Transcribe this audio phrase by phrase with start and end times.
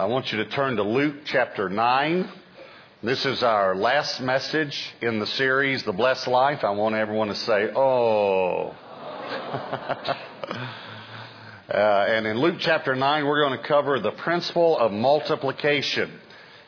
[0.00, 2.26] I want you to turn to Luke chapter 9.
[3.02, 6.64] This is our last message in the series, The Blessed Life.
[6.64, 8.68] I want everyone to say, oh.
[11.68, 16.10] uh, and in Luke chapter 9, we're going to cover the principle of multiplication.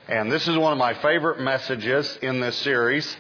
[0.09, 3.17] And this is one of my favorite messages in this series.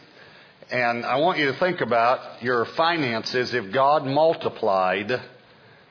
[0.71, 5.23] And I want you to think about your finances if God multiplied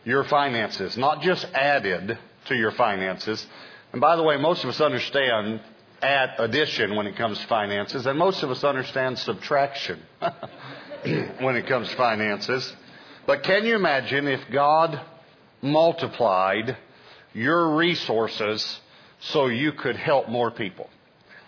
[0.04, 2.20] your finances, not just added
[2.50, 3.44] to your finances.
[3.92, 5.62] And by the way, most of us understand
[6.02, 10.02] add addition when it comes to finances, and most of us understand subtraction
[11.40, 12.74] when it comes to finances.
[13.28, 15.00] But can you imagine if God
[15.62, 16.78] multiplied
[17.34, 18.80] your resources
[19.20, 20.90] so you could help more people?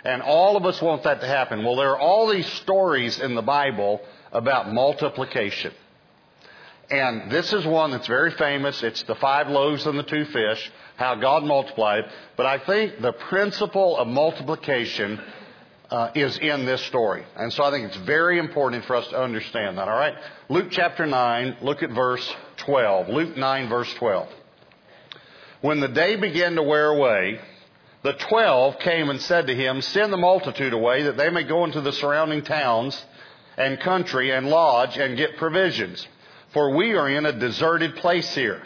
[0.03, 1.63] And all of us want that to happen.
[1.63, 4.01] Well, there are all these stories in the Bible
[4.31, 5.73] about multiplication.
[6.89, 8.83] And this is one that's very famous.
[8.83, 12.05] It's the five loaves and the two fish, how God multiplied.
[12.35, 15.19] But I think the principle of multiplication
[15.89, 17.23] uh, is in this story.
[17.35, 19.87] And so I think it's very important for us to understand that.
[19.87, 20.15] All right?
[20.49, 23.09] Luke chapter 9, look at verse 12.
[23.09, 24.27] Luke 9, verse 12.
[25.61, 27.39] When the day began to wear away,
[28.01, 31.63] the twelve came and said to him, Send the multitude away that they may go
[31.63, 33.01] into the surrounding towns
[33.55, 36.05] and country and lodge and get provisions.
[36.53, 38.61] For we are in a deserted place here.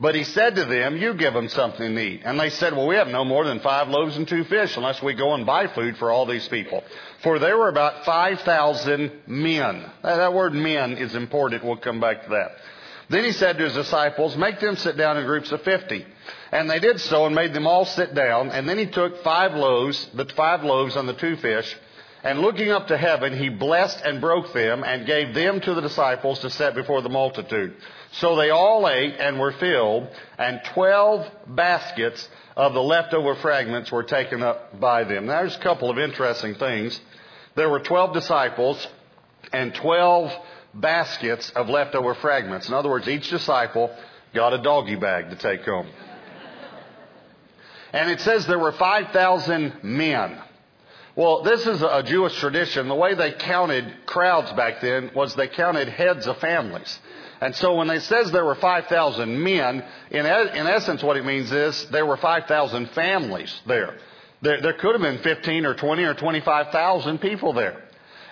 [0.00, 2.22] But he said to them, You give them something to eat.
[2.24, 5.02] And they said, Well, we have no more than five loaves and two fish unless
[5.02, 6.82] we go and buy food for all these people.
[7.22, 9.90] For there were about 5,000 men.
[10.02, 11.64] That word men is important.
[11.64, 12.52] We'll come back to that.
[13.10, 16.06] Then he said to his disciples, Make them sit down in groups of 50.
[16.52, 18.50] And they did so and made them all sit down.
[18.50, 21.76] And then he took five loaves, the five loaves and the two fish,
[22.22, 25.80] and looking up to heaven, he blessed and broke them and gave them to the
[25.80, 27.74] disciples to set before the multitude.
[28.12, 34.02] So they all ate and were filled, and twelve baskets of the leftover fragments were
[34.02, 35.26] taken up by them.
[35.26, 37.00] Now, there's a couple of interesting things.
[37.54, 38.86] There were twelve disciples
[39.52, 40.32] and twelve
[40.74, 42.68] baskets of leftover fragments.
[42.68, 43.94] In other words, each disciple
[44.34, 45.88] got a doggy bag to take home.
[47.92, 50.38] And it says there were 5,000 men.
[51.16, 52.88] Well, this is a Jewish tradition.
[52.88, 56.98] The way they counted crowds back then was they counted heads of families.
[57.40, 61.50] And so when it says there were 5,000 men, in, in essence what it means
[61.50, 63.96] is there were 5,000 families there.
[64.40, 64.60] there.
[64.60, 67.82] There could have been 15 or 20 or 25,000 people there.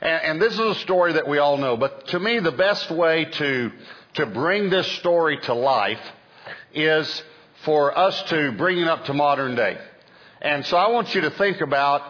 [0.01, 1.77] And, and this is a story that we all know.
[1.77, 3.73] But to me, the best way to,
[4.15, 6.01] to bring this story to life
[6.75, 7.25] is
[7.65, 9.79] for us to bring it up to modern day.
[10.41, 12.03] And so I want you to think about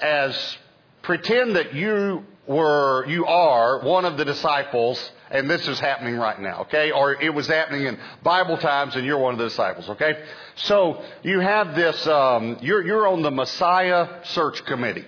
[0.00, 0.58] as
[1.02, 6.40] pretend that you were, you are one of the disciples and this is happening right
[6.40, 6.92] now, okay?
[6.92, 10.22] Or it was happening in Bible times and you're one of the disciples, okay?
[10.56, 15.04] So you have this, um, you're, you're on the Messiah search committee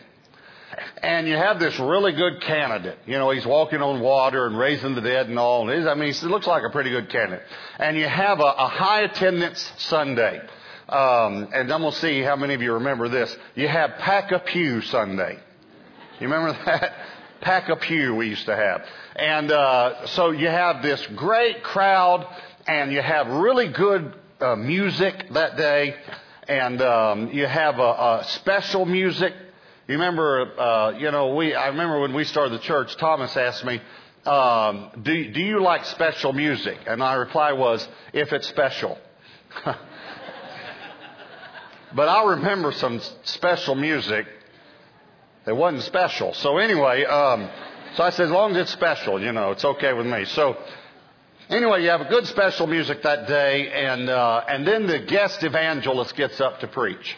[1.03, 2.99] and you have this really good candidate.
[3.07, 5.71] You know, he's walking on water and raising the dead and all.
[5.71, 7.45] I mean, he looks like a pretty good candidate.
[7.79, 10.41] And you have a, a high attendance Sunday.
[10.89, 13.35] Um, and I'm going to see how many of you remember this.
[13.55, 15.39] You have Pack a Pew Sunday.
[16.21, 16.93] You remember that?
[17.41, 18.85] Pack a Pew we used to have.
[19.17, 22.27] And uh, so you have this great crowd,
[22.67, 25.97] and you have really good uh, music that day,
[26.49, 29.35] and um, you have a, a special music
[29.89, 33.65] you remember, uh, you know, we, I remember when we started the church, Thomas asked
[33.65, 33.81] me,
[34.25, 36.77] um, do, do you like special music?
[36.89, 38.99] And my reply was, if it's special.
[41.97, 44.27] but I remember some special music
[45.47, 46.35] that wasn't special.
[46.35, 47.49] So anyway, um,
[47.95, 50.27] so I said, as long as it's special, you know, it's okay with me.
[50.27, 50.59] So
[51.49, 55.43] anyway, you have a good special music that day, and uh, and then the guest
[55.43, 57.17] evangelist gets up to preach.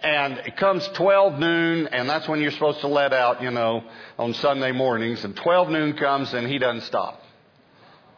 [0.00, 3.84] And it comes 12 noon, and that's when you're supposed to let out, you know,
[4.18, 5.24] on Sunday mornings.
[5.24, 7.22] And 12 noon comes, and he doesn't stop.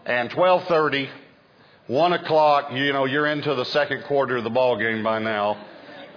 [0.06, 1.10] And 12:30,
[1.88, 5.56] 1 o'clock, you know, you're into the second quarter of the ball game by now.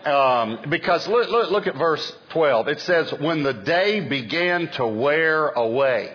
[0.04, 2.70] Um, because look, look, look at verse 12.
[2.70, 6.14] It says, when the day began to wear away.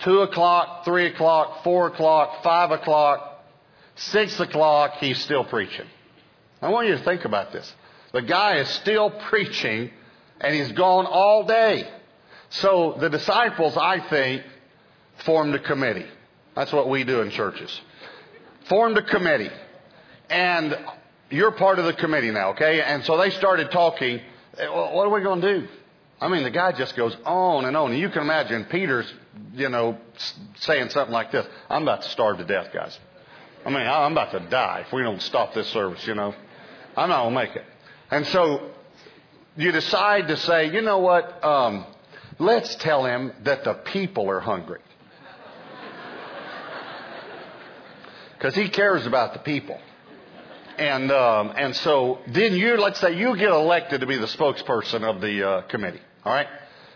[0.00, 3.44] 2 o'clock, 3 o'clock, 4 o'clock, 5 o'clock,
[3.96, 5.86] 6 o'clock, he's still preaching.
[6.62, 7.72] I want you to think about this.
[8.12, 9.90] The guy is still preaching
[10.40, 11.88] and he's gone all day.
[12.50, 14.42] So the disciples, I think,
[15.24, 16.06] formed a committee.
[16.54, 17.80] That's what we do in churches.
[18.68, 19.50] Formed a committee.
[20.30, 20.76] And
[21.30, 22.80] you're part of the committee now, okay?
[22.82, 24.20] And so they started talking.
[24.58, 25.68] What are we going to do?
[26.20, 27.96] I mean, the guy just goes on and on.
[27.96, 29.12] You can imagine Peter's,
[29.54, 29.98] you know,
[30.56, 32.96] saying something like this I'm about to starve to death, guys.
[33.64, 36.34] I mean, I'm about to die if we don't stop this service, you know.
[36.96, 37.64] I'm not going to make it.
[38.10, 38.70] And so
[39.56, 41.42] you decide to say, you know what?
[41.44, 41.86] Um,
[42.38, 44.80] let's tell him that the people are hungry.
[48.42, 49.78] Because he cares about the people.
[50.76, 55.04] And, um, and so then you, let's say you get elected to be the spokesperson
[55.04, 56.00] of the uh, committee.
[56.24, 56.48] All right?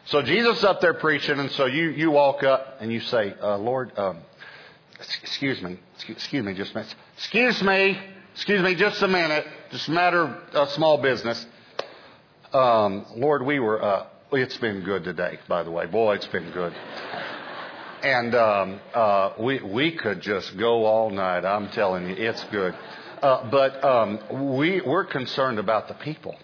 [0.06, 3.58] So Jesus up there preaching, and so you, you walk up and you say, uh,
[3.58, 4.22] Lord, um,
[4.98, 5.78] excuse me,
[6.08, 6.94] excuse me just a minute.
[7.16, 7.96] Excuse me,
[8.34, 9.46] excuse me just a minute.
[9.70, 11.46] Just a matter of small business.
[12.52, 15.86] Um, Lord, we were, uh, it's been good today, by the way.
[15.86, 16.74] Boy, it's been good.
[18.06, 21.44] And um, uh, we, we could just go all night.
[21.44, 22.72] I'm telling you, it's good.
[23.20, 26.36] Uh, but um, we, we're concerned about the people.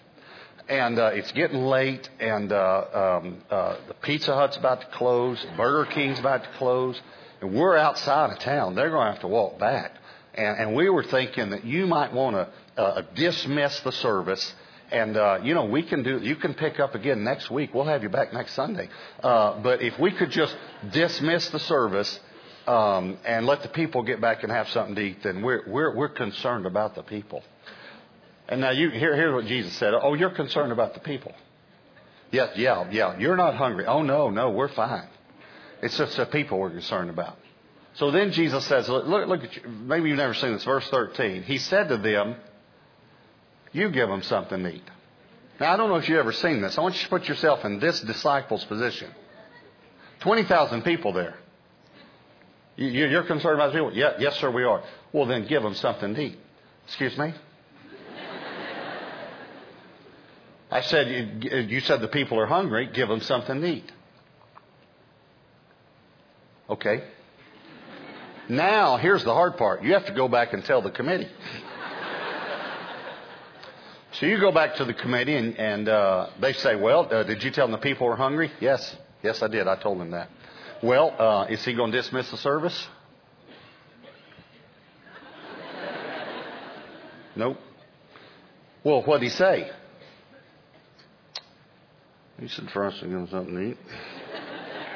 [0.67, 5.45] And uh, it's getting late, and uh, um, uh, the Pizza Hut's about to close,
[5.55, 7.01] Burger King's about to close,
[7.39, 8.75] and we're outside of town.
[8.75, 9.93] They're going to have to walk back.
[10.33, 14.53] And, and we were thinking that you might want to uh, dismiss the service
[14.93, 16.19] and uh, you know we can do.
[16.19, 17.73] You can pick up again next week.
[17.73, 18.89] We'll have you back next Sunday.
[19.21, 20.55] Uh, but if we could just
[20.91, 22.19] dismiss the service
[22.67, 25.95] um, and let the people get back and have something to eat, then we're we're
[25.95, 27.43] we're concerned about the people.
[28.47, 29.93] And now you here here's what Jesus said.
[29.93, 31.33] Oh, you're concerned about the people.
[32.31, 33.17] Yeah, yeah, yeah.
[33.19, 33.85] You're not hungry.
[33.85, 35.07] Oh no, no, we're fine.
[35.81, 37.37] It's just the people we're concerned about.
[37.95, 39.69] So then Jesus says, look, look at you.
[39.69, 40.63] Maybe you've never seen this.
[40.63, 41.43] Verse 13.
[41.43, 42.35] He said to them,
[43.73, 44.89] you give them something to eat.
[45.59, 46.77] Now, I don't know if you've ever seen this.
[46.77, 49.09] I want you to put yourself in this disciple's position.
[50.21, 51.35] 20,000 people there.
[52.75, 53.93] You're concerned about the people?
[53.93, 54.83] Yeah, yes, sir, we are.
[55.11, 56.39] Well, then give them something to eat.
[56.85, 57.33] Excuse me?
[60.71, 62.89] I said, you said the people are hungry.
[62.91, 63.91] Give them something to eat.
[66.67, 67.03] Okay.
[68.49, 69.83] Now, here's the hard part.
[69.83, 71.27] You have to go back and tell the committee.
[74.13, 77.41] So you go back to the committee and, and uh, they say, well, uh, did
[77.43, 78.51] you tell them the people were hungry?
[78.59, 78.95] Yes.
[79.23, 79.67] Yes, I did.
[79.67, 80.29] I told them that.
[80.83, 82.87] Well, uh, is he going to dismiss the service?
[87.35, 87.57] Nope.
[88.83, 89.71] Well, what did he say?
[92.39, 93.77] He said for us to give him something to eat.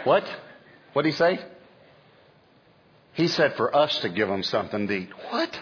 [0.03, 0.23] what?
[0.93, 1.39] What did he say?
[3.13, 5.09] He said for us to give him something to eat.
[5.31, 5.59] What?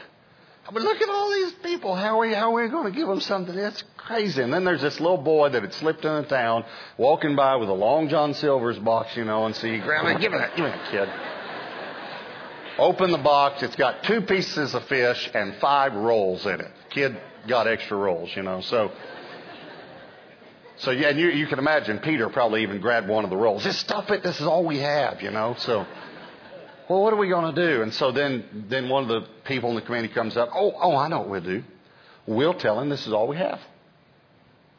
[0.74, 1.45] But look at all these
[1.76, 1.96] people.
[1.96, 3.56] How are we, how are we going to give them something?
[3.56, 4.42] That's crazy.
[4.42, 6.64] And then there's this little boy that had slipped into town,
[6.98, 10.56] walking by with a Long John Silver's box, you know, and it, give me that,
[10.56, 11.10] give me that, kid.
[12.78, 13.62] Open the box.
[13.64, 16.72] It's got two pieces of fish and five rolls in it.
[16.90, 17.18] Kid
[17.48, 18.62] got extra rolls, you know.
[18.62, 18.92] So,
[20.78, 23.64] so yeah, and you, you can imagine Peter probably even grabbed one of the rolls.
[23.64, 24.24] Just stuff it.
[24.24, 25.56] This is all we have, you know.
[25.60, 25.86] So
[26.90, 27.82] well, what are we going to do?
[27.82, 30.50] And so then, then one of the people in the committee comes up.
[30.54, 31.64] Oh, oh, I know what we'll do.
[32.28, 33.60] We'll tell him this is all we have,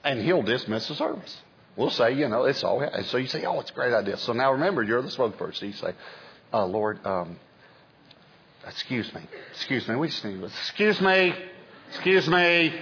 [0.02, 1.36] and he'll dismiss the service.
[1.76, 3.06] We'll say, you know, it's all we have.
[3.06, 4.16] So you say, oh, it's a great idea.
[4.18, 5.62] So now remember, you're the spokesperson.
[5.62, 5.94] You say,
[6.52, 7.38] uh, Lord, um,
[8.66, 9.20] excuse me,
[9.52, 9.94] excuse me.
[9.94, 11.34] We just need, excuse me,
[11.90, 12.74] excuse me.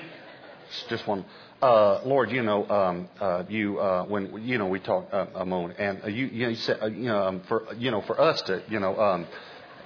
[0.69, 1.25] It's just one
[1.65, 5.47] uh, Lord, you know, um, uh, you uh, when you know we talked uh, a
[5.47, 8.43] moment, and uh, you you, said uh, you know um, for you know for us
[8.43, 9.27] to you know um,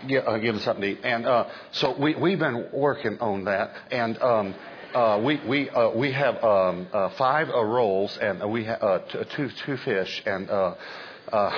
[0.09, 3.75] give, give them something to eat, and uh, so we we've been working on that,
[3.91, 4.21] and.
[4.21, 4.55] Um,
[4.95, 9.51] uh, we we uh, we have um, uh, five rolls and we have t- two
[9.67, 10.75] two fish and uh,
[11.31, 11.51] uh,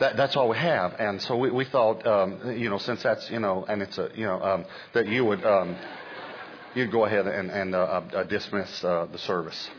[0.00, 3.30] that that's all we have and so we, we thought um, you know since that's
[3.30, 5.76] you know and it's a you know um, that you would um,
[6.76, 9.70] you'd go ahead and, and uh, uh, dismiss uh, the service.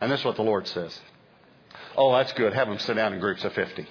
[0.00, 0.98] And this is what the Lord says.
[1.96, 2.52] Oh, that's good.
[2.52, 3.86] Have them sit down in groups of 50.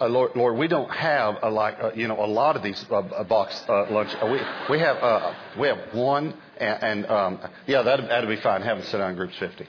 [0.00, 2.82] Uh, Lord, Lord, we don't have a, like uh, you know a lot of these
[2.90, 4.08] uh, box uh, lunch.
[4.14, 8.40] Uh, we we have uh, we have one, and, and um, yeah, that that'd be
[8.40, 8.62] fine.
[8.62, 9.66] Have them sit down in groups fifty.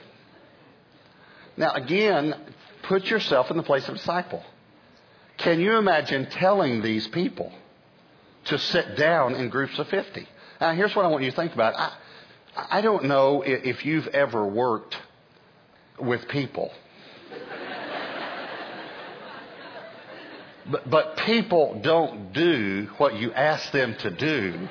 [1.58, 2.34] Now again,
[2.84, 4.42] put yourself in the place of a disciple.
[5.42, 7.52] Can you imagine telling these people
[8.44, 10.28] to sit down in groups of 50?
[10.60, 11.74] Now, here's what I want you to think about.
[11.76, 11.92] I,
[12.54, 14.96] I don't know if you've ever worked
[15.98, 16.70] with people.
[20.70, 24.68] but, but people don't do what you ask them to do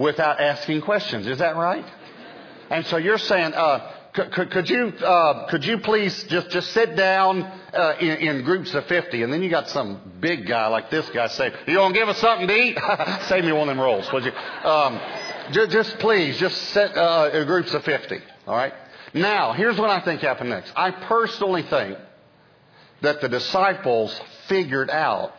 [0.00, 1.28] without asking questions.
[1.28, 1.84] Is that right?
[2.68, 6.96] And so you're saying, uh, could, could, you uh, could you please just just sit
[6.96, 10.90] down uh, in, in, groups of fifty, and then you got some big guy like
[10.90, 12.78] this guy say, "You gonna give us something to eat?
[13.28, 15.00] Save me one of them rolls, would you?" Um,
[15.52, 18.20] just, just, please, just sit uh, in groups of fifty.
[18.46, 18.72] All right.
[19.14, 20.72] Now, here's what I think happened next.
[20.76, 21.98] I personally think
[23.00, 25.32] that the disciples figured out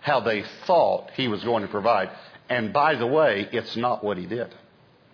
[0.00, 2.10] how they thought he was going to provide.
[2.48, 4.54] And by the way, it's not what he did.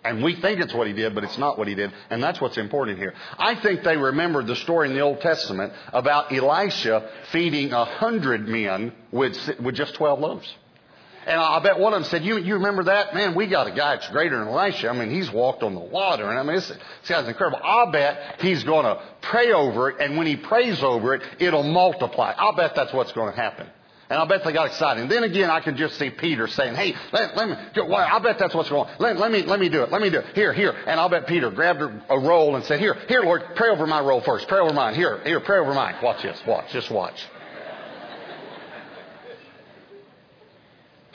[0.06, 1.92] And we think it's what he did, but it's not what he did.
[2.10, 3.14] And that's what's important here.
[3.38, 8.48] I think they remembered the story in the Old Testament about Elisha feeding a hundred
[8.48, 10.56] men with, with just 12 loaves.
[11.26, 13.12] And I bet one of them said, you, you remember that?
[13.12, 14.88] Man, we got a guy that's greater than Elisha.
[14.88, 16.30] I mean, he's walked on the water.
[16.30, 17.58] And I mean, this, this guy's incredible.
[17.64, 20.00] I'll bet he's going to pray over it.
[20.00, 22.32] And when he prays over it, it'll multiply.
[22.38, 23.66] I'll bet that's what's going to happen.
[24.08, 25.08] And I bet they got excited.
[25.08, 28.38] Then again, I can just see Peter saying, "Hey, let, let me." Well, I bet
[28.38, 28.96] that's what's going on.
[29.00, 29.90] Let, let, me let me do it.
[29.90, 30.26] Let me do it.
[30.34, 30.70] Here, here.
[30.86, 34.00] And I'll bet Peter grabbed a roll and said, "Here, here, Lord, pray over my
[34.00, 34.46] roll first.
[34.46, 34.94] Pray over mine.
[34.94, 35.96] Here, here, pray over mine.
[36.02, 36.40] Watch this.
[36.46, 36.70] Watch.
[36.72, 37.26] Just watch."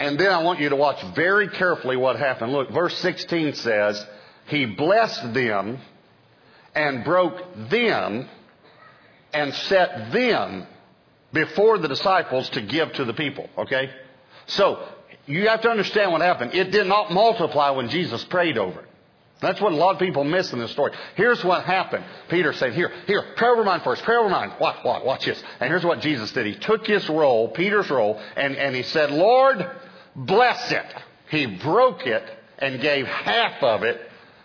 [0.01, 2.51] And then I want you to watch very carefully what happened.
[2.51, 4.03] Look, verse 16 says,
[4.47, 5.77] He blessed them
[6.73, 7.37] and broke
[7.69, 8.27] them
[9.31, 10.65] and set them
[11.33, 13.49] before the disciples to give to the people.
[13.57, 13.89] Okay?
[14.47, 14.85] So,
[15.27, 16.53] you have to understand what happened.
[16.53, 18.87] It did not multiply when Jesus prayed over it.
[19.41, 20.91] That's what a lot of people miss in this story.
[21.15, 22.05] Here's what happened.
[22.29, 24.53] Peter said, Here, here, pray over mine first, pray over mine.
[24.59, 25.41] Watch, watch, watch this.
[25.59, 26.45] And here's what Jesus did.
[26.45, 29.67] He took his roll, Peter's roll, and, and he said, Lord,
[30.15, 30.85] bless it.
[31.29, 32.23] He broke it
[32.59, 33.99] and gave half of it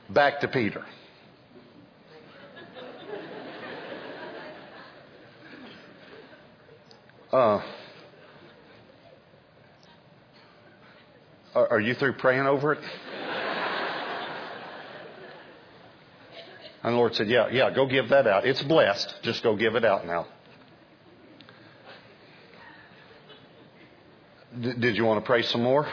[0.09, 0.83] back to Peter.
[7.33, 7.61] Uh,
[11.55, 12.81] are, you through praying over it?
[16.83, 18.47] And the Lord said, Yeah, yeah, go give that out.
[18.47, 19.13] It's blessed.
[19.23, 20.29] Just go give it out now.
[24.61, 25.89] D- did you want to pray some more?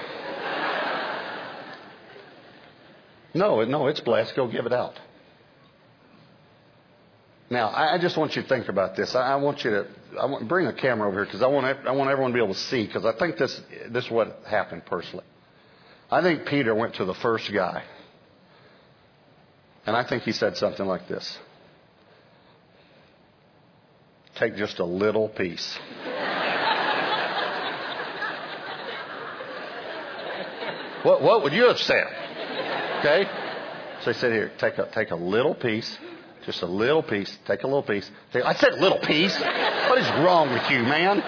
[3.33, 4.35] No, no, it's blessed.
[4.35, 4.99] Go give it out.
[7.53, 9.13] Now, I just want you to think about this.
[9.13, 9.87] I want you to
[10.19, 12.43] I want, bring a camera over here because I want I want everyone to be
[12.43, 15.23] able to see because I think this this is what happened personally.
[16.09, 17.83] I think Peter went to the first guy,
[19.85, 21.37] and I think he said something like this:
[24.33, 25.77] "Take just a little piece."
[31.03, 32.07] what what would you have said?
[33.01, 33.29] Okay,
[34.01, 35.99] so he said, "Here, take a take a little piece."
[36.45, 37.37] Just a little piece.
[37.45, 38.09] Take a little piece.
[38.33, 39.37] I said little piece.
[39.39, 41.21] What is wrong with you, man?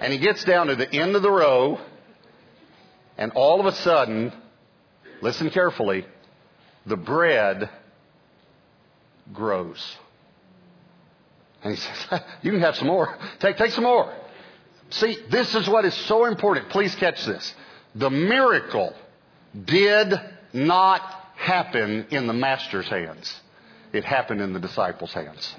[0.00, 1.80] And he gets down to the end of the row,
[3.16, 4.32] and all of a sudden,
[5.20, 6.06] listen carefully,
[6.86, 7.68] the bread
[9.32, 9.96] grows.
[11.62, 13.16] And he says, You can have some more.
[13.40, 14.14] Take, take some more.
[14.90, 16.70] See, this is what is so important.
[16.70, 17.54] Please catch this.
[17.94, 18.94] The miracle
[19.64, 20.14] did
[20.52, 21.02] not
[21.38, 23.40] happen in the master's hands.
[23.92, 25.54] It happened in the disciples' hands.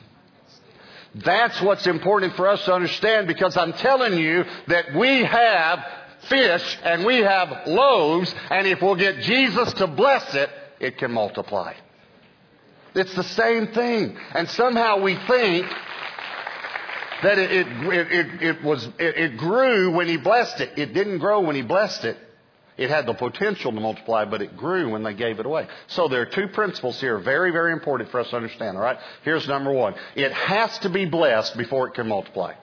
[1.15, 5.83] That's what's important for us to understand because I'm telling you that we have
[6.27, 11.12] fish and we have loaves, and if we'll get Jesus to bless it, it can
[11.12, 11.74] multiply.
[12.93, 14.17] It's the same thing.
[14.33, 15.65] And somehow we think
[17.24, 17.67] that it, it,
[18.12, 20.77] it, it was, it grew when he blessed it.
[20.77, 22.17] It didn't grow when he blessed it.
[22.79, 25.67] It had the potential to multiply, but it grew when they gave it away.
[25.88, 28.98] So there are two principles here, very, very important for us to understand, all right?
[29.24, 29.95] Here's number one.
[30.15, 32.53] It has to be blessed before it can multiply.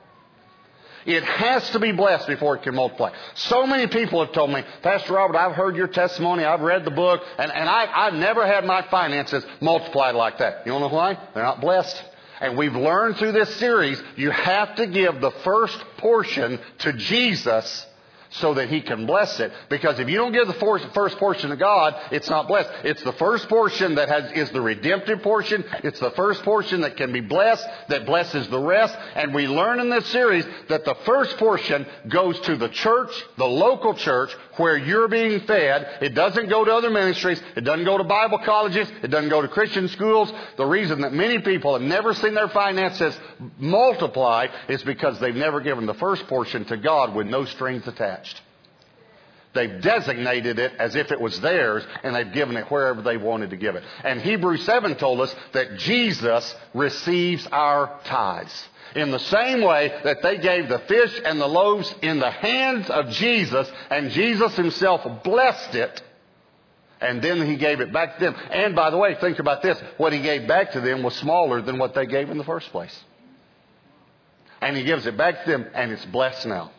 [1.04, 3.12] It has to be blessed before it can multiply.
[3.34, 6.90] So many people have told me, Pastor Robert, I've heard your testimony, I've read the
[6.90, 10.66] book, and, and I, I've never had my finances multiplied like that.
[10.66, 11.18] You know why?
[11.34, 12.02] They're not blessed.
[12.40, 17.86] And we've learned through this series, you have to give the first portion to Jesus
[18.40, 19.52] so that he can bless it.
[19.68, 22.70] Because if you don't give the first portion to God, it's not blessed.
[22.84, 25.64] It's the first portion that has, is the redemptive portion.
[25.82, 28.96] It's the first portion that can be blessed, that blesses the rest.
[29.14, 33.46] And we learn in this series that the first portion goes to the church, the
[33.46, 35.98] local church, where you're being fed.
[36.00, 37.40] It doesn't go to other ministries.
[37.56, 38.88] It doesn't go to Bible colleges.
[39.02, 40.32] It doesn't go to Christian schools.
[40.56, 43.18] The reason that many people have never seen their finances
[43.58, 48.40] multiply is because they've never given the first portion to God with no strings attached.
[49.56, 53.50] They've designated it as if it was theirs, and they've given it wherever they wanted
[53.50, 53.82] to give it.
[54.04, 58.68] And Hebrews 7 told us that Jesus receives our tithes.
[58.94, 62.88] In the same way that they gave the fish and the loaves in the hands
[62.88, 66.02] of Jesus, and Jesus himself blessed it,
[67.00, 68.36] and then he gave it back to them.
[68.50, 69.78] And by the way, think about this.
[69.96, 72.70] What he gave back to them was smaller than what they gave in the first
[72.70, 73.04] place.
[74.60, 76.72] And he gives it back to them, and it's blessed now.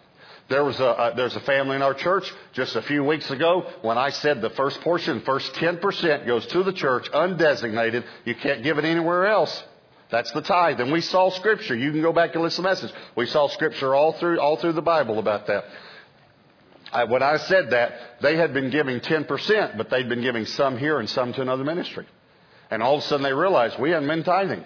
[0.50, 3.70] There was a, uh, there's a family in our church just a few weeks ago
[3.82, 8.06] when I said the first portion, first 10% goes to the church, undesignated.
[8.24, 9.64] You can't give it anywhere else.
[10.10, 10.80] That's the tithe.
[10.80, 11.76] And we saw scripture.
[11.76, 12.94] You can go back and listen to the message.
[13.16, 15.66] We saw scripture all through, all through the Bible about that.
[16.94, 20.78] I, when I said that, they had been giving 10%, but they'd been giving some
[20.78, 22.08] here and some to another ministry.
[22.72, 24.64] And all of a sudden they realized we hadn't been tithing.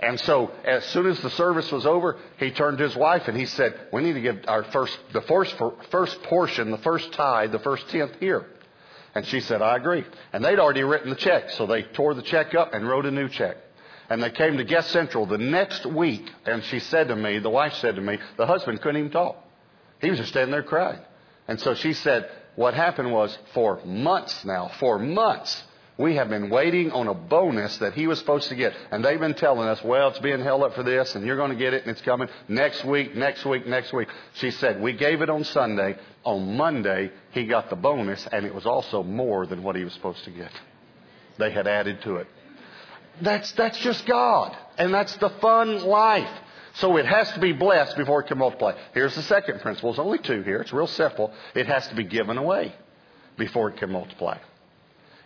[0.00, 3.36] And so as soon as the service was over, he turned to his wife and
[3.36, 5.54] he said, we need to give our first, the first,
[5.90, 8.46] first portion, the first tithe, the first tenth here.
[9.14, 10.04] And she said, I agree.
[10.32, 13.12] And they'd already written the check, so they tore the check up and wrote a
[13.12, 13.56] new check.
[14.10, 17.48] And they came to Guest Central the next week, and she said to me, the
[17.48, 19.36] wife said to me, the husband couldn't even talk.
[20.00, 20.98] He was just standing there crying.
[21.46, 25.62] And so she said, what happened was for months now, for months,
[25.96, 28.74] we have been waiting on a bonus that he was supposed to get.
[28.90, 31.50] And they've been telling us, well, it's being held up for this, and you're going
[31.50, 34.08] to get it, and it's coming next week, next week, next week.
[34.34, 35.96] She said, we gave it on Sunday.
[36.24, 39.92] On Monday, he got the bonus, and it was also more than what he was
[39.92, 40.50] supposed to get.
[41.38, 42.26] They had added to it.
[43.20, 44.56] That's, that's just God.
[44.76, 46.40] And that's the fun life.
[46.74, 48.76] So it has to be blessed before it can multiply.
[48.94, 49.92] Here's the second principle.
[49.92, 50.60] There's only two here.
[50.60, 51.32] It's real simple.
[51.54, 52.74] It has to be given away
[53.36, 54.38] before it can multiply.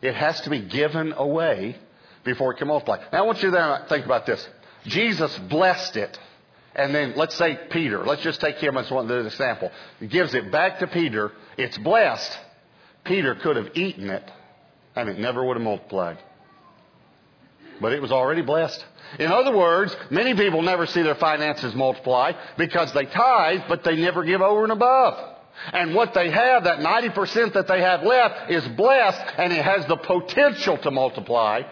[0.03, 1.77] It has to be given away
[2.25, 2.99] before it can multiply.
[3.13, 4.47] Now I want you to think about this.
[4.85, 6.19] Jesus blessed it.
[6.75, 8.05] And then let's say Peter.
[8.05, 9.73] Let's just take him as one example.
[9.99, 11.33] He gives it back to Peter.
[11.57, 12.39] It's blessed.
[13.05, 14.31] Peter could have eaten it
[14.95, 16.19] and it never would have multiplied.
[17.81, 18.85] But it was already blessed.
[19.19, 23.97] In other words, many people never see their finances multiply because they tithe, but they
[23.97, 25.38] never give over and above.
[25.73, 29.87] And what they have, that 90% that they have left, is blessed and it has
[29.87, 31.63] the potential to multiply.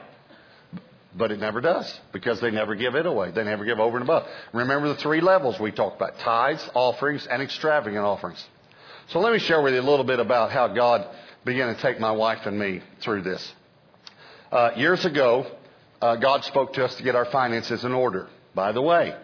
[1.16, 3.30] But it never does because they never give it away.
[3.30, 4.28] They never give over and above.
[4.52, 8.44] Remember the three levels we talked about tithes, offerings, and extravagant offerings.
[9.08, 11.06] So let me share with you a little bit about how God
[11.44, 13.52] began to take my wife and me through this.
[14.52, 15.46] Uh, years ago,
[16.02, 18.28] uh, God spoke to us to get our finances in order.
[18.54, 19.16] By the way,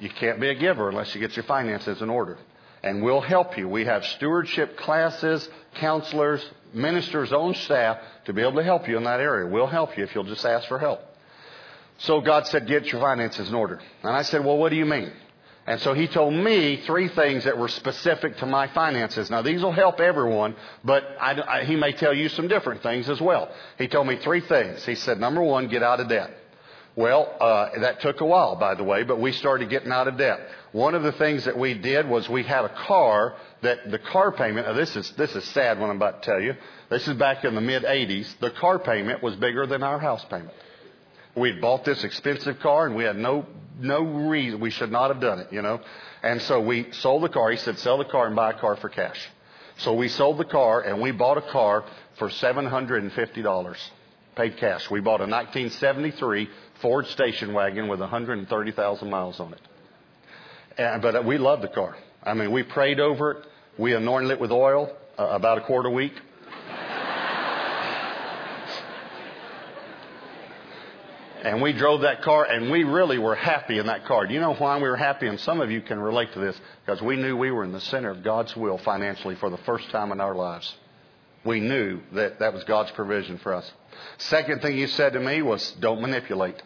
[0.00, 2.38] you can't be a giver unless you get your finances in order
[2.86, 3.68] and we'll help you.
[3.68, 9.04] We have stewardship classes, counselors, ministers own staff to be able to help you in
[9.04, 9.50] that area.
[9.50, 11.00] We'll help you if you'll just ask for help.
[11.98, 13.80] So God said, get your finances in order.
[14.02, 15.10] And I said, well, what do you mean?
[15.66, 19.30] And so he told me three things that were specific to my finances.
[19.30, 23.08] Now these will help everyone, but I, I, he may tell you some different things
[23.08, 23.52] as well.
[23.78, 24.86] He told me three things.
[24.86, 26.30] He said, number one, get out of debt.
[26.96, 30.16] Well, uh, that took a while, by the way, but we started getting out of
[30.16, 30.40] debt.
[30.72, 34.32] One of the things that we did was we had a car that the car
[34.32, 34.66] payment.
[34.74, 35.78] this is this is sad.
[35.78, 36.54] What I'm about to tell you.
[36.88, 38.38] This is back in the mid '80s.
[38.40, 40.52] The car payment was bigger than our house payment.
[41.34, 43.44] We'd bought this expensive car, and we had no
[43.78, 45.80] no reason we should not have done it, you know.
[46.22, 47.50] And so we sold the car.
[47.50, 49.20] He said, "Sell the car and buy a car for cash."
[49.78, 51.84] So we sold the car, and we bought a car
[52.18, 53.78] for seven hundred and fifty dollars,
[54.36, 54.88] paid cash.
[54.90, 56.48] We bought a 1973
[56.82, 59.60] Ford station wagon with 130,000 miles on it.
[60.78, 61.96] And, but we loved the car.
[62.22, 63.46] I mean, we prayed over it.
[63.78, 66.12] We anointed it with oil uh, about a quarter a week.
[71.42, 74.26] and we drove that car, and we really were happy in that car.
[74.26, 75.28] Do you know why we were happy?
[75.28, 77.80] And some of you can relate to this because we knew we were in the
[77.80, 80.74] center of God's will financially for the first time in our lives.
[81.46, 83.70] We knew that that was God's provision for us.
[84.18, 86.60] Second thing you said to me was, don't manipulate.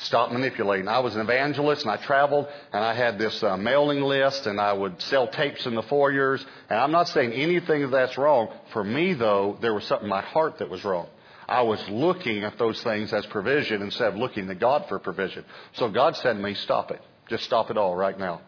[0.00, 0.86] Stop manipulating.
[0.86, 4.60] I was an evangelist and I traveled and I had this uh, mailing list and
[4.60, 6.44] I would sell tapes in the foyers.
[6.70, 8.48] And I'm not saying anything that's wrong.
[8.72, 11.08] For me, though, there was something in my heart that was wrong.
[11.48, 15.44] I was looking at those things as provision instead of looking to God for provision.
[15.72, 17.00] So God said to me, stop it.
[17.28, 18.42] Just stop it all right now.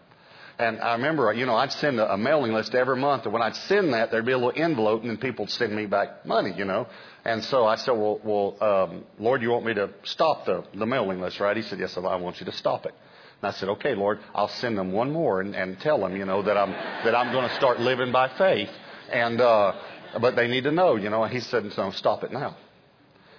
[0.61, 3.57] And I remember, you know, I'd send a, mailing list every month, and when I'd
[3.57, 6.53] send that, there'd be a little envelope, and then people would send me back money,
[6.55, 6.87] you know.
[7.25, 10.85] And so I said, well, well um, Lord, you want me to stop the, the
[10.85, 11.57] mailing list, right?
[11.57, 12.93] He said, yes, I want you to stop it.
[13.41, 16.27] And I said, okay, Lord, I'll send them one more and, and tell them, you
[16.27, 18.69] know, that I'm, that I'm going to start living by faith.
[19.11, 19.73] And, uh,
[20.21, 21.25] but they need to know, you know.
[21.25, 22.59] And he said, no, stop it now.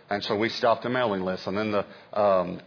[0.09, 1.45] And so we stopped the mailing list.
[1.45, 1.85] And then the,
[2.19, 2.61] um,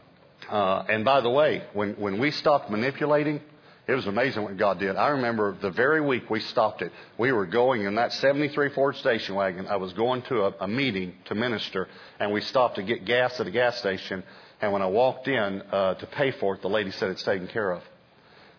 [0.48, 3.40] uh, and by the way, when, when we stopped manipulating,
[3.86, 4.96] it was amazing what God did.
[4.96, 6.90] I remember the very week we stopped it.
[7.18, 9.66] We were going in that 73 Ford station wagon.
[9.66, 13.38] I was going to a, a meeting to minister, and we stopped to get gas
[13.40, 14.22] at a gas station.
[14.62, 17.46] And when I walked in uh, to pay for it, the lady said it's taken
[17.46, 17.82] care of.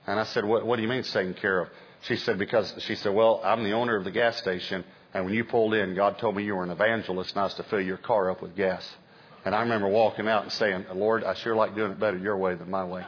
[0.05, 1.69] And I said, what, what do you mean it's taken care of?
[2.01, 4.83] She said, because she said, well, I'm the owner of the gas station,
[5.15, 7.55] and when you pulled in, God told me you were an evangelist and I was
[7.55, 8.87] to fill your car up with gas.
[9.43, 12.37] And I remember walking out and saying, Lord, I sure like doing it better your
[12.37, 13.05] way than my way.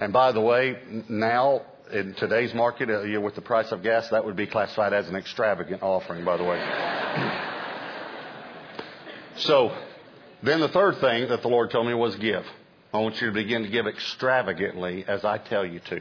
[0.00, 4.24] And by the way, now in today's market, uh, with the price of gas, that
[4.24, 6.58] would be classified as an extravagant offering, by the way.
[9.36, 9.76] so,
[10.42, 12.46] then the third thing that the Lord told me was give.
[12.94, 16.00] I want you to begin to give extravagantly as I tell you to.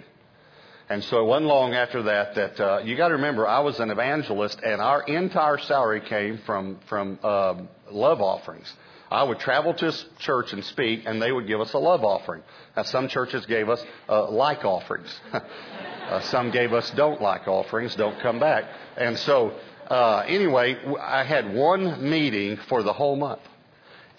[0.90, 3.80] And so it wasn't long after that that uh, you got to remember I was
[3.80, 7.56] an evangelist, and our entire salary came from from uh,
[7.92, 8.74] love offerings.
[9.12, 12.04] I would travel to a church and speak, and they would give us a love
[12.04, 12.44] offering.
[12.76, 15.10] Now, some churches gave us uh, like offerings.
[15.34, 18.66] uh, some gave us don't like offerings, don't come back.
[18.98, 19.54] And so,
[19.90, 23.42] uh, anyway, I had one meeting for the whole month.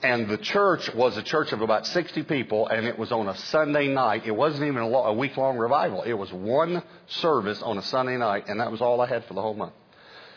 [0.03, 3.37] And the church was a church of about 60 people, and it was on a
[3.37, 4.23] Sunday night.
[4.25, 6.03] It wasn't even a, lo- a week long revival.
[6.03, 9.35] It was one service on a Sunday night, and that was all I had for
[9.35, 9.75] the whole month.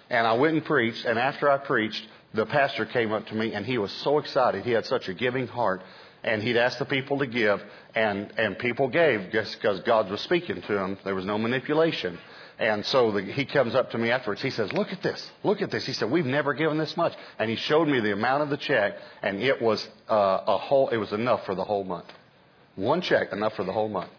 [0.09, 3.53] And I went and preached, and after I preached, the pastor came up to me,
[3.53, 4.63] and he was so excited.
[4.63, 5.81] He had such a giving heart,
[6.23, 7.63] and he'd asked the people to give,
[7.95, 10.97] and, and people gave just because God was speaking to them.
[11.03, 12.17] There was no manipulation.
[12.59, 14.41] And so the, he comes up to me afterwards.
[14.41, 15.31] He says, Look at this.
[15.43, 15.85] Look at this.
[15.85, 17.13] He said, We've never given this much.
[17.39, 20.89] And he showed me the amount of the check, and it was uh, a whole,
[20.89, 22.07] it was enough for the whole month.
[22.75, 24.11] One check, enough for the whole month.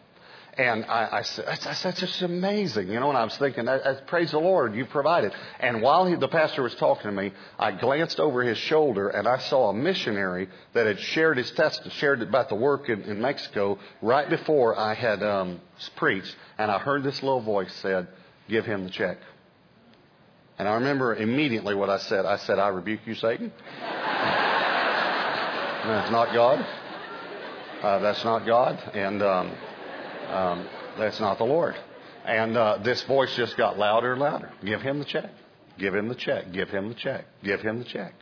[0.56, 2.88] And I, I, said, said, that's just amazing.
[2.88, 3.66] You know, and I was thinking,
[4.06, 5.32] praise the Lord, you provided.
[5.58, 9.26] And while he, the pastor was talking to me, I glanced over his shoulder and
[9.26, 13.20] I saw a missionary that had shared his testimony, shared about the work in, in
[13.20, 15.60] Mexico right before I had um,
[15.96, 16.36] preached.
[16.56, 18.06] And I heard this little voice said,
[18.48, 19.18] give him the check.
[20.56, 22.26] And I remember immediately what I said.
[22.26, 23.52] I said, I rebuke you, Satan.
[23.80, 24.52] that's
[26.12, 26.64] not God.
[27.82, 28.78] Uh, that's not God.
[28.94, 29.50] And um,
[30.30, 31.76] um, that's not the Lord.
[32.24, 34.50] And uh, this voice just got louder and louder.
[34.64, 35.30] Give him the check.
[35.78, 36.52] Give him the check.
[36.52, 37.26] Give him the check.
[37.42, 38.14] Give him the check.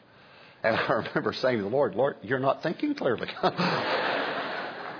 [0.63, 3.29] And I remember saying to the Lord, Lord, you're not thinking clearly.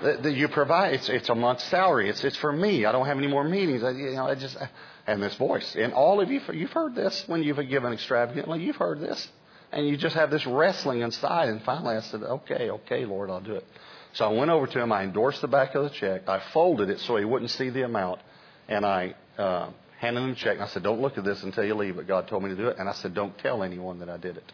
[0.03, 2.09] that you provide, it's, it's a month's salary.
[2.09, 2.85] It's, it's for me.
[2.85, 3.83] I don't have any more meetings.
[3.83, 4.57] I, you know, I just,
[5.07, 5.75] and this voice.
[5.75, 8.63] And all of you, you've heard this when you've given extravagantly.
[8.63, 9.27] You've heard this.
[9.71, 11.49] And you just have this wrestling inside.
[11.49, 13.65] And finally I said, okay, okay, Lord, I'll do it.
[14.13, 14.91] So I went over to him.
[14.91, 16.27] I endorsed the back of the check.
[16.27, 18.19] I folded it so he wouldn't see the amount.
[18.67, 20.53] And I uh, handed him the check.
[20.53, 21.95] And I said, don't look at this until you leave.
[21.95, 22.77] But God told me to do it.
[22.77, 24.51] And I said, don't tell anyone that I did it.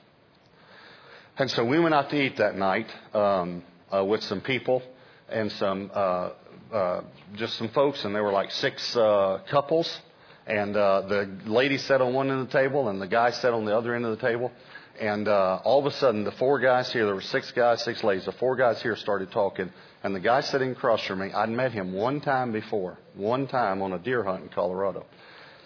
[1.37, 4.81] And so we went out to eat that night um, uh, with some people
[5.29, 6.31] and some uh,
[6.71, 7.01] uh,
[7.35, 9.99] just some folks, and there were like six uh, couples.
[10.45, 13.53] And uh, the lady sat on one end of the table, and the guy sat
[13.53, 14.51] on the other end of the table.
[14.99, 18.03] And uh, all of a sudden, the four guys here, there were six guys, six
[18.03, 18.25] ladies.
[18.25, 19.71] The four guys here started talking,
[20.03, 23.81] and the guy sitting across from me, I'd met him one time before, one time
[23.81, 25.05] on a deer hunt in Colorado.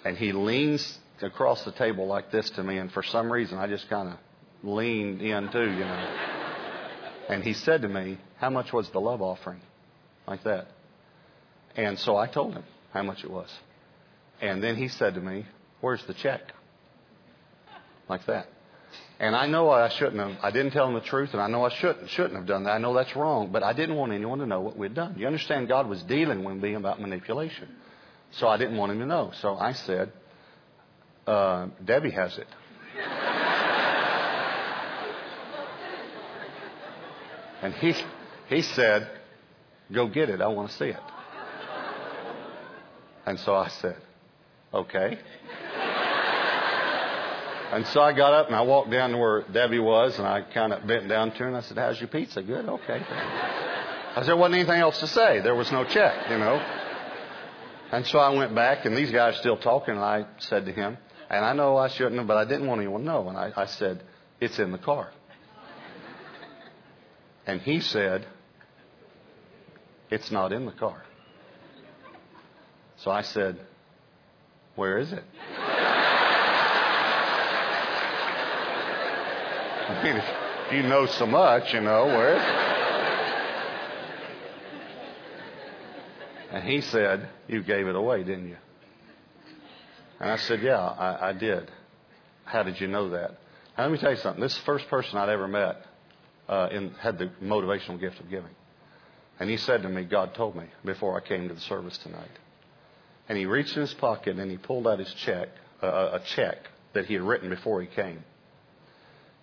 [0.06, 3.66] And he leans across the table like this to me, and for some reason, I
[3.66, 4.18] just kind of
[4.62, 6.30] leaned in too, you know.
[7.30, 9.62] And he said to me, How much was the love offering?
[10.28, 10.68] Like that.
[11.76, 13.50] And so I told him how much it was.
[14.42, 15.46] And then he said to me,
[15.82, 16.42] Where's the check?
[18.08, 18.48] Like that.
[19.24, 20.34] And I know I shouldn't have.
[20.44, 22.72] I didn't tell him the truth, and I know I shouldn't shouldn't have done that.
[22.72, 25.16] I know that's wrong, but I didn't want anyone to know what we'd done.
[25.18, 25.70] You understand?
[25.70, 27.70] God was dealing with me about manipulation,
[28.32, 29.32] so I didn't want him to know.
[29.40, 30.12] So I said,
[31.26, 32.48] uh, "Debbie has it."
[37.62, 37.96] and he
[38.50, 39.10] he said,
[39.94, 40.42] "Go get it.
[40.42, 41.00] I want to see it."
[43.26, 43.96] And so I said,
[44.74, 45.18] Okay.
[47.76, 50.42] And so I got up and I walked down to where Debbie was and I
[50.42, 52.42] kind of bent down to her and I said, How's your pizza?
[52.42, 52.68] Good?
[52.68, 53.02] Okay.
[53.10, 55.42] I said, There wasn't anything else to say.
[55.42, 56.56] There was no check, you know.
[57.92, 60.72] And so I went back and these guys are still talking and I said to
[60.72, 60.98] him,
[61.30, 63.30] and I know I shouldn't have, but I didn't want anyone to know.
[63.30, 64.04] And I, I said,
[64.40, 65.12] It's in the car.
[67.46, 68.26] And he said,
[70.10, 71.04] It's not in the car.
[72.98, 73.60] So I said,
[74.76, 75.24] where is it?
[79.94, 82.38] I mean, if you know so much, you know, where?
[86.52, 88.58] And he said, You gave it away, didn't you?
[90.20, 91.72] And I said, Yeah, I, I did.
[92.44, 93.38] How did you know that?
[93.78, 94.42] Now, let me tell you something.
[94.42, 95.86] This is the first person I'd ever met
[96.50, 98.52] uh, in, had the motivational gift of giving.
[99.40, 102.30] And he said to me, God told me before I came to the service tonight.
[103.30, 105.50] And he reached in his pocket and he pulled out his check,
[105.82, 106.58] uh, a check
[106.94, 108.24] that he had written before he came.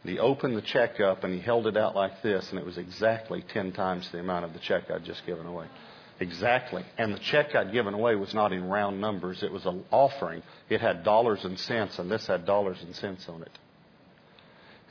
[0.02, 2.64] And he opened the check up and he held it out like this, and it
[2.64, 5.66] was exactly 10 times the amount of the check I'd just given away.
[6.20, 6.84] Exactly.
[6.98, 10.42] And the check I'd given away was not in round numbers, it was an offering.
[10.68, 13.58] It had dollars and cents, and this had dollars and cents on it.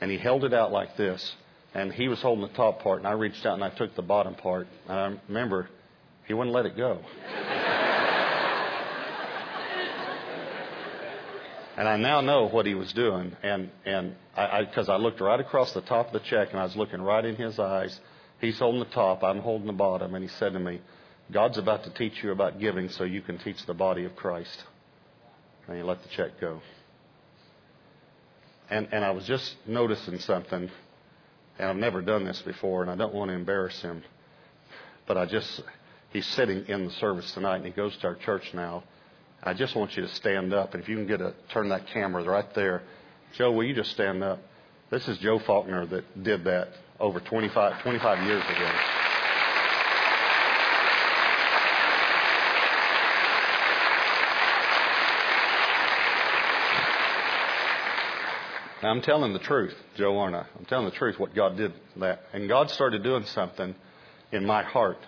[0.00, 1.34] And he held it out like this,
[1.74, 4.02] and he was holding the top part, and I reached out and I took the
[4.02, 4.66] bottom part.
[4.88, 5.68] And I remember
[6.26, 7.00] he wouldn't let it go.
[11.80, 13.34] And I now know what he was doing.
[13.42, 16.60] And, and I, because I, I looked right across the top of the check and
[16.60, 17.98] I was looking right in his eyes.
[18.38, 20.82] He's holding the top, I'm holding the bottom, and he said to me,
[21.32, 24.62] God's about to teach you about giving so you can teach the body of Christ.
[25.66, 26.60] And he let the check go.
[28.68, 30.70] And, and I was just noticing something,
[31.58, 34.02] and I've never done this before, and I don't want to embarrass him.
[35.06, 35.62] But I just,
[36.10, 38.84] he's sitting in the service tonight, and he goes to our church now.
[39.42, 41.86] I just want you to stand up, and if you can get a, turn that
[41.86, 42.82] camera right there.
[43.36, 44.38] Joe, will you just stand up?
[44.90, 48.70] This is Joe Faulkner that did that over 25, 25 years ago.
[58.82, 60.46] Now, I'm telling the truth, Joe, aren't I?
[60.58, 62.20] I'm telling the truth what God did that.
[62.32, 63.74] And God started doing something
[64.32, 64.98] in my heart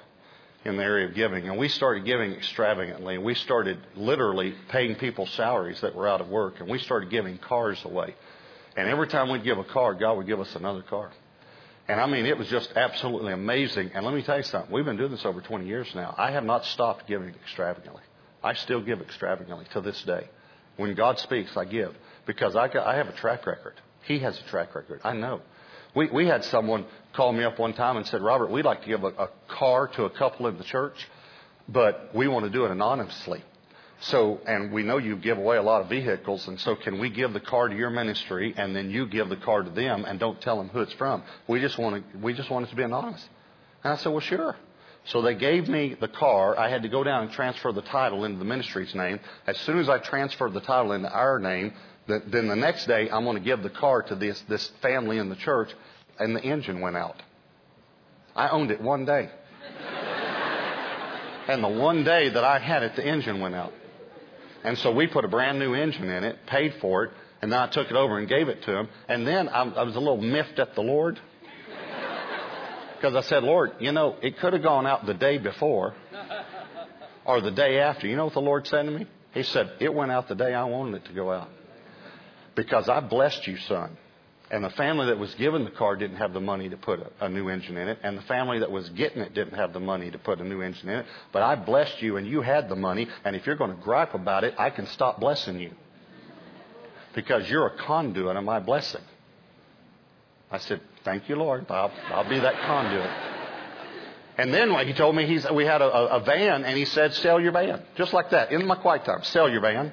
[0.65, 1.49] in the area of giving.
[1.49, 3.17] And we started giving extravagantly.
[3.17, 6.61] And we started literally paying people salaries that were out of work.
[6.61, 8.15] And we started giving cars away.
[8.77, 11.11] And every time we'd give a car, God would give us another car.
[11.89, 13.91] And I mean, it was just absolutely amazing.
[13.95, 14.73] And let me tell you something.
[14.73, 16.15] We've been doing this over 20 years now.
[16.17, 18.03] I have not stopped giving extravagantly.
[18.43, 20.29] I still give extravagantly to this day.
[20.77, 21.95] When God speaks, I give
[22.25, 23.75] because I, I have a track record.
[24.05, 25.01] He has a track record.
[25.05, 25.43] I know.
[25.95, 28.89] We, we had someone call me up one time and said, Robert, we'd like to
[28.89, 30.97] give a, a car to a couple in the church,
[31.69, 33.43] but we want to do it anonymously.
[34.01, 37.09] So, and we know you give away a lot of vehicles, and so can we
[37.09, 40.19] give the car to your ministry, and then you give the car to them, and
[40.19, 41.23] don't tell them who it's from?
[41.47, 43.25] We just want to, we just want it to be anonymous.
[43.85, 44.57] And I said, well, sure.
[45.05, 46.59] So they gave me the car.
[46.59, 49.21] I had to go down and transfer the title into the ministry's name.
[49.47, 51.75] As soon as I transferred the title into our name,
[52.07, 55.29] then the next day I'm going to give the car to this, this family in
[55.29, 55.71] the church,
[56.19, 57.23] and the engine went out.
[58.35, 59.31] I owned it one day.
[61.49, 63.73] and the one day that I had it, the engine went out.
[64.65, 67.11] And so we put a brand new engine in it, paid for it,
[67.41, 68.89] and then I took it over and gave it to him.
[69.09, 71.21] And then I, I was a little miffed at the Lord.
[72.97, 75.93] Because I said, Lord, you know, it could have gone out the day before
[77.25, 78.07] or the day after.
[78.07, 79.09] You know what the Lord said to me?
[79.35, 81.49] He said, It went out the day I wanted it to go out
[82.55, 83.97] because I blessed you, son.
[84.51, 87.25] And the family that was given the car didn't have the money to put a,
[87.25, 87.99] a, new engine in it.
[88.03, 90.61] And the family that was getting it didn't have the money to put a new
[90.61, 91.07] engine in it.
[91.33, 93.09] But I blessed you and you had the money.
[93.25, 95.71] And if you're going to gripe about it, I can stop blessing you.
[97.15, 99.01] Because you're a conduit of my blessing.
[100.51, 101.67] I said, Thank you, Lord.
[101.71, 103.11] I'll, I'll be that conduit.
[104.37, 107.15] And then he told me he's, we had a, a, a van and he said,
[107.15, 107.83] Sell your van.
[107.97, 108.53] Just like that.
[108.53, 109.23] In my quiet time.
[109.23, 109.93] Sell your van.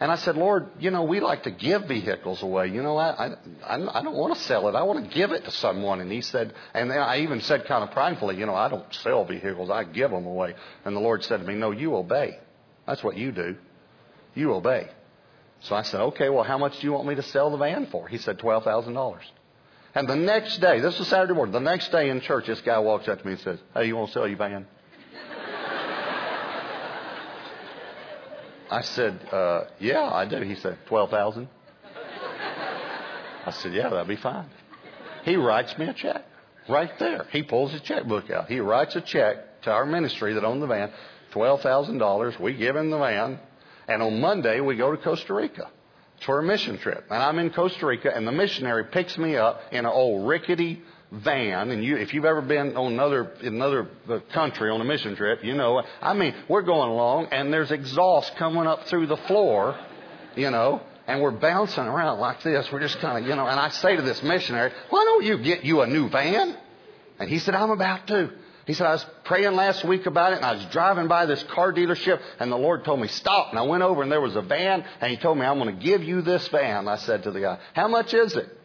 [0.00, 2.68] And I said, Lord, you know, we like to give vehicles away.
[2.68, 4.74] You know, I, I, I don't want to sell it.
[4.74, 6.00] I want to give it to someone.
[6.00, 9.26] And he said, and I even said kind of pridefully, you know, I don't sell
[9.26, 9.68] vehicles.
[9.68, 10.54] I give them away.
[10.86, 12.38] And the Lord said to me, no, you obey.
[12.86, 13.56] That's what you do.
[14.34, 14.88] You obey.
[15.60, 17.86] So I said, okay, well, how much do you want me to sell the van
[17.86, 18.08] for?
[18.08, 19.18] He said, $12,000.
[19.94, 22.78] And the next day, this is Saturday morning, the next day in church, this guy
[22.78, 24.66] walks up to me and says, hey, you want to sell your van?
[28.70, 30.40] I said, uh, yeah, I do.
[30.42, 31.48] He said, 12000
[33.46, 34.46] I said, yeah, that'll be fine.
[35.24, 36.24] He writes me a check
[36.68, 37.26] right there.
[37.32, 38.48] He pulls his checkbook out.
[38.48, 40.92] He writes a check to our ministry that owned the van,
[41.32, 42.38] $12,000.
[42.38, 43.40] We give him the van.
[43.88, 45.68] And on Monday, we go to Costa Rica
[46.24, 47.04] for a mission trip.
[47.10, 50.82] And I'm in Costa Rica, and the missionary picks me up in an old rickety
[51.12, 54.84] van, and you, if you've ever been on another in another uh, country on a
[54.84, 55.82] mission trip, you know.
[56.00, 59.78] I mean, we're going along, and there's exhaust coming up through the floor,
[60.36, 62.70] you know, and we're bouncing around like this.
[62.70, 63.46] We're just kind of, you know.
[63.46, 66.56] And I say to this missionary, "Why don't you get you a new van?"
[67.18, 68.30] And he said, "I'm about to."
[68.66, 71.42] He said, I was praying last week about it, and I was driving by this
[71.42, 73.50] car dealership, and the Lord told me, stop.
[73.50, 75.76] And I went over, and there was a van, and He told me, I'm going
[75.76, 76.86] to give you this van.
[76.86, 78.59] I said to the guy, How much is it?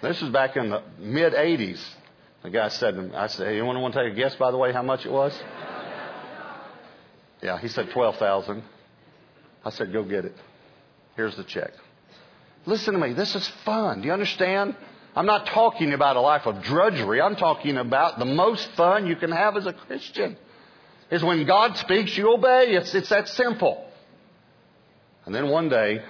[0.00, 1.82] This is back in the mid 80s.
[2.42, 4.52] The guy said, to me, I said, hey, you want to take a guess, by
[4.52, 5.36] the way, how much it was?
[7.42, 8.62] Yeah, he said 12000
[9.64, 10.34] I said, go get it.
[11.16, 11.72] Here's the check.
[12.64, 13.12] Listen to me.
[13.12, 14.00] This is fun.
[14.00, 14.76] Do you understand?
[15.16, 17.20] I'm not talking about a life of drudgery.
[17.20, 20.36] I'm talking about the most fun you can have as a Christian
[21.10, 22.66] is when God speaks, you obey.
[22.68, 23.84] It's, it's that simple.
[25.24, 26.02] And then one day,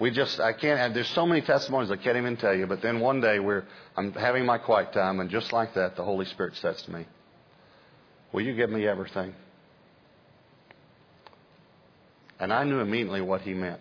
[0.00, 3.00] we just, I can't, there's so many testimonies I can't even tell you, but then
[3.00, 3.64] one day we're,
[3.96, 7.06] I'm having my quiet time, and just like that, the Holy Spirit says to me,
[8.32, 9.34] Will you give me everything?
[12.38, 13.80] And I knew immediately what he meant.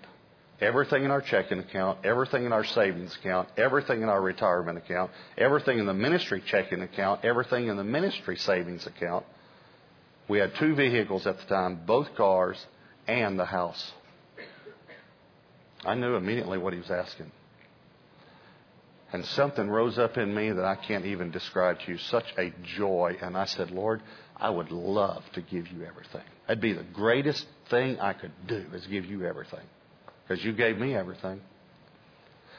[0.59, 5.11] Everything in our checking account, everything in our savings account, everything in our retirement account,
[5.37, 9.25] everything in the ministry checking account, everything in the ministry savings account.
[10.27, 12.57] We had two vehicles at the time, both cars
[13.07, 13.93] and the house.
[15.85, 17.31] I knew immediately what he was asking.
[19.11, 21.97] And something rose up in me that I can't even describe to you.
[21.97, 23.17] Such a joy.
[23.21, 24.01] And I said, Lord,
[24.37, 26.21] I would love to give you everything.
[26.47, 29.65] That'd be the greatest thing I could do is give you everything.
[30.27, 31.41] Because you gave me everything.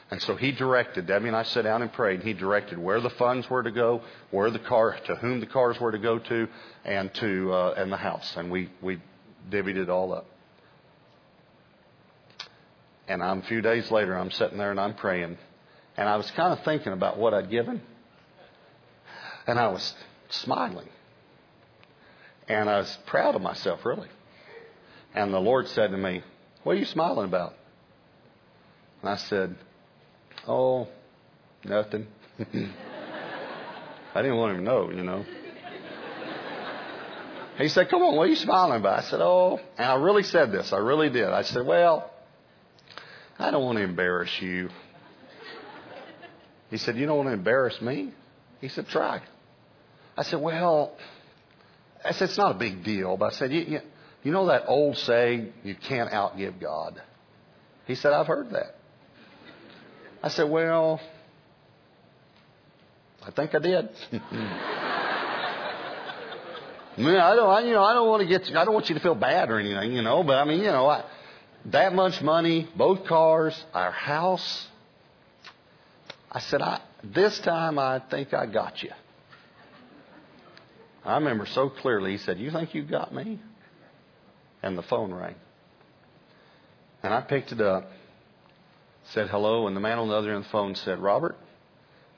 [0.09, 2.99] And so he directed, Debbie and I sat down and prayed, and he directed where
[2.99, 6.19] the funds were to go, where the car, to whom the cars were to go
[6.19, 6.49] to,
[6.83, 8.33] and to, uh, and the house.
[8.35, 9.01] And we, we
[9.49, 10.25] divvied it all up.
[13.11, 15.37] And I'm, a few days later, I'm sitting there and I'm praying.
[15.97, 17.81] And I was kind of thinking about what I'd given.
[19.45, 19.93] And I was
[20.29, 20.87] smiling.
[22.47, 24.07] And I was proud of myself, really.
[25.13, 26.23] And the Lord said to me,
[26.63, 27.53] What are you smiling about?
[29.01, 29.57] And I said,
[30.47, 30.87] Oh,
[31.65, 32.07] nothing.
[32.39, 35.25] I didn't want him to know, you know.
[37.57, 38.99] He said, Come on, what are you smiling about?
[38.99, 40.71] I said, Oh, and I really said this.
[40.71, 41.27] I really did.
[41.27, 42.10] I said, Well,
[43.39, 44.69] I don't want to embarrass you.
[46.69, 48.13] He said, You don't want to embarrass me?
[48.61, 49.21] He said, Try.
[50.17, 50.95] I said, Well,
[52.03, 53.17] I said, It's not a big deal.
[53.17, 53.79] But I said, You, you,
[54.23, 57.01] you know that old saying, you can't outgive God?
[57.85, 58.75] He said, I've heard that.
[60.23, 60.99] I said, Well,
[63.25, 63.89] I think I did.
[66.97, 68.95] I, I don't, I, you know, I don't want to get, I don't want you
[68.95, 70.23] to feel bad or anything, you know.
[70.23, 71.03] But I mean, you know, I,
[71.65, 74.67] that much money, both cars, our house.
[76.31, 78.91] I said, I, this time I think I got you.
[81.03, 82.11] I remember so clearly.
[82.11, 83.39] He said, "You think you got me?"
[84.61, 85.35] And the phone rang,
[87.01, 87.91] and I picked it up,
[89.05, 91.35] said hello, and the man on the other end of the phone said, "Robert,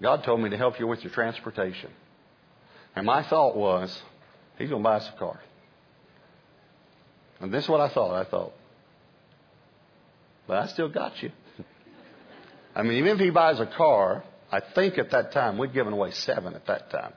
[0.01, 1.91] God told me to help you with your transportation."
[2.95, 4.01] And my thought was,
[4.57, 5.39] He's going to buy us a car.
[7.39, 8.13] And this is what I thought.
[8.13, 8.53] I thought,
[10.47, 11.31] but I still got you.
[12.75, 15.93] I mean, even if he buys a car, I think at that time we'd given
[15.93, 17.13] away seven at that time.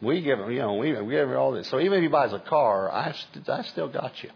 [0.00, 1.68] We give him, you know, we, we give him all this.
[1.68, 3.14] So even if he buys a car, I,
[3.48, 4.30] I still got you.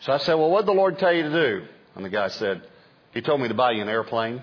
[0.00, 1.66] So I said, well, what did the Lord tell you to do?
[1.96, 2.62] And the guy said,
[3.12, 4.42] he told me to buy you an airplane.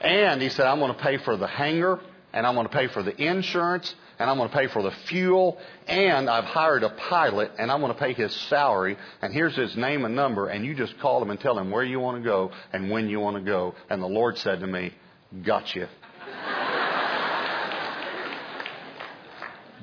[0.00, 1.98] And he said, I'm going to pay for the hangar,
[2.32, 4.92] and I'm going to pay for the insurance, and I'm going to pay for the
[5.08, 9.54] fuel, and I've hired a pilot, and I'm going to pay his salary, and here's
[9.56, 12.22] his name and number, and you just call him and tell him where you want
[12.22, 13.74] to go and when you want to go.
[13.90, 14.92] And the Lord said to me,
[15.44, 15.88] Gotcha.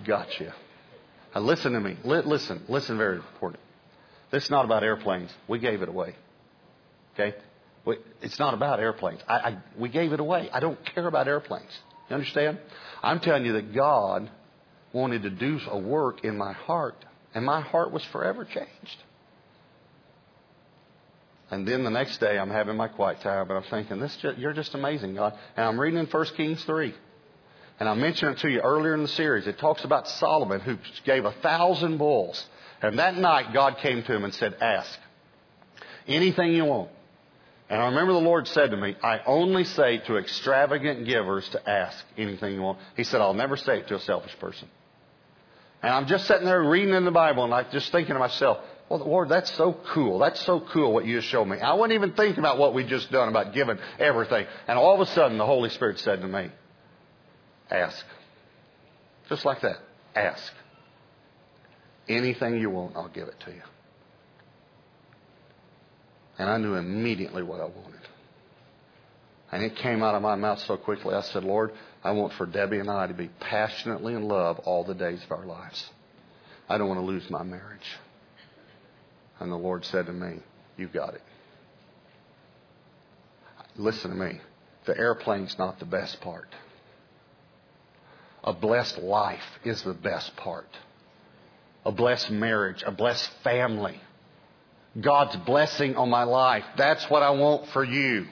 [0.06, 0.54] gotcha.
[1.36, 1.98] Now listen to me.
[2.04, 3.62] Listen, listen, very important.
[4.32, 5.32] This is not about airplanes.
[5.48, 6.15] We gave it away.
[7.13, 7.36] Okay?
[8.22, 9.22] It's not about airplanes.
[9.28, 10.50] I, I, we gave it away.
[10.52, 11.78] I don't care about airplanes.
[12.13, 12.60] You understand?
[13.02, 14.30] I'm telling you that God
[14.93, 18.97] wanted to do a work in my heart, and my heart was forever changed.
[21.49, 24.54] And then the next day, I'm having my quiet time, but I'm thinking, this you're
[24.54, 25.34] just amazing, God.
[25.58, 26.93] And I'm reading in 1 Kings 3.
[27.80, 29.47] And I mentioned it to you earlier in the series.
[29.47, 32.45] It talks about Solomon who gave a thousand bulls.
[32.84, 34.99] And that night, God came to him and said, Ask
[36.08, 36.91] anything you want.
[37.73, 41.67] And I remember the Lord said to me, I only say to extravagant givers to
[41.67, 42.77] ask anything you want.
[42.95, 44.67] He said, I'll never say it to a selfish person.
[45.81, 48.59] And I'm just sitting there reading in the Bible and I'm just thinking to myself,
[48.89, 50.19] well, Lord, that's so cool.
[50.19, 51.57] That's so cool what you just showed me.
[51.57, 54.45] I wasn't even thinking about what we just done about giving everything.
[54.67, 56.49] And all of a sudden, the Holy Spirit said to me,
[57.71, 58.05] Ask.
[59.29, 59.77] Just like that.
[60.15, 60.53] Ask.
[62.07, 63.63] Anything you want, I'll give it to you.
[66.38, 68.00] And I knew immediately what I wanted.
[69.52, 71.13] And it came out of my mouth so quickly.
[71.13, 74.84] I said, Lord, I want for Debbie and I to be passionately in love all
[74.84, 75.89] the days of our lives.
[76.67, 77.98] I don't want to lose my marriage.
[79.39, 80.39] And the Lord said to me,
[80.76, 81.22] You've got it.
[83.76, 84.39] Listen to me.
[84.86, 86.48] The airplane's not the best part.
[88.43, 90.67] A blessed life is the best part.
[91.86, 94.02] A blessed marriage, a blessed family
[94.99, 96.63] God's blessing on my life.
[96.77, 98.27] That's what I want for you.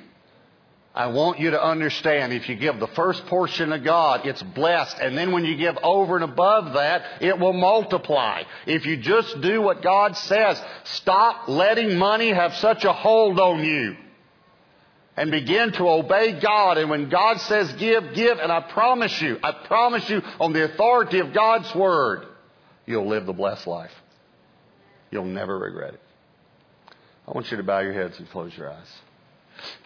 [0.93, 4.97] I want you to understand if you give the first portion to God, it's blessed.
[4.99, 8.43] And then when you give over and above that, it will multiply.
[8.67, 13.63] If you just do what God says, stop letting money have such a hold on
[13.63, 13.95] you.
[15.15, 16.77] And begin to obey God.
[16.77, 18.39] And when God says give, give.
[18.39, 22.25] And I promise you, I promise you on the authority of God's Word,
[22.85, 23.91] you'll live the blessed life.
[25.09, 26.01] You'll never regret it.
[27.31, 29.10] I want you to bow your heads and close your eyes.